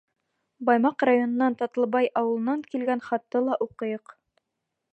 [0.69, 4.19] Баймаҡ районының Татлыбай ауылынан килгән хатты ла уҡыйыҡ.